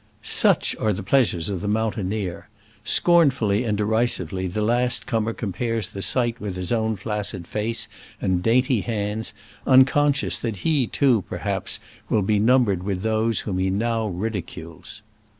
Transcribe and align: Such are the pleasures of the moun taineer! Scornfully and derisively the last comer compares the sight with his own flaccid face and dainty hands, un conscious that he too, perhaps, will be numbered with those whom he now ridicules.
Such 0.23 0.75
are 0.77 0.93
the 0.93 1.03
pleasures 1.03 1.47
of 1.47 1.61
the 1.61 1.67
moun 1.67 1.91
taineer! 1.91 2.45
Scornfully 2.83 3.63
and 3.65 3.77
derisively 3.77 4.47
the 4.47 4.63
last 4.63 5.05
comer 5.05 5.31
compares 5.31 5.89
the 5.89 6.01
sight 6.01 6.41
with 6.41 6.55
his 6.55 6.71
own 6.71 6.95
flaccid 6.95 7.45
face 7.45 7.87
and 8.19 8.41
dainty 8.41 8.81
hands, 8.81 9.35
un 9.67 9.85
conscious 9.85 10.39
that 10.39 10.57
he 10.65 10.87
too, 10.87 11.23
perhaps, 11.29 11.79
will 12.09 12.23
be 12.23 12.39
numbered 12.39 12.81
with 12.81 13.03
those 13.03 13.41
whom 13.41 13.59
he 13.59 13.69
now 13.69 14.07
ridicules. 14.07 15.03